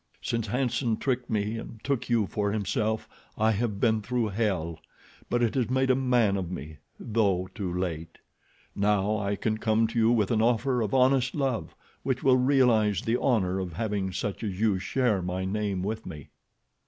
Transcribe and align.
Since 0.23 0.47
Hanson 0.47 0.97
tricked 0.97 1.29
me 1.29 1.59
and 1.59 1.79
took 1.83 2.09
you 2.09 2.25
for 2.25 2.51
himself 2.51 3.07
I 3.37 3.51
have 3.51 3.79
been 3.79 4.01
through 4.01 4.29
hell; 4.29 4.79
but 5.29 5.43
it 5.43 5.53
has 5.53 5.69
made 5.69 5.91
a 5.91 5.95
man 5.95 6.37
of 6.37 6.49
me, 6.49 6.77
though 6.99 7.49
too 7.53 7.71
late. 7.71 8.17
Now 8.75 9.19
I 9.19 9.35
can 9.35 9.59
come 9.59 9.85
to 9.85 9.99
you 9.99 10.11
with 10.11 10.31
an 10.31 10.41
offer 10.41 10.81
of 10.81 10.95
honest 10.95 11.35
love, 11.35 11.75
which 12.01 12.23
will 12.23 12.35
realize 12.37 13.01
the 13.03 13.21
honor 13.21 13.59
of 13.59 13.73
having 13.73 14.11
such 14.11 14.43
as 14.43 14.59
you 14.59 14.79
share 14.79 15.21
my 15.21 15.45
name 15.45 15.83
with 15.83 16.03
me." 16.07 16.29